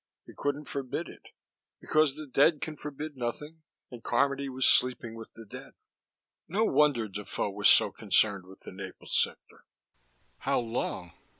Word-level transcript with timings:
He 0.25 0.33
couldn't 0.35 0.65
forbid 0.65 1.07
it, 1.07 1.27
because 1.79 2.15
the 2.15 2.25
dead 2.25 2.59
can 2.59 2.75
forbid 2.75 3.15
nothing, 3.15 3.61
and 3.91 4.03
Carmody 4.03 4.49
was 4.49 4.65
sleeping 4.65 5.13
with 5.13 5.31
the 5.35 5.45
dead. 5.45 5.73
No 6.47 6.65
wonder 6.65 7.07
Defoe 7.07 7.51
was 7.51 7.69
so 7.69 7.91
concerned 7.91 8.47
with 8.47 8.61
the 8.61 8.71
Naples 8.71 9.15
sector! 9.15 9.63
How 10.39 10.59
long? 10.59 11.11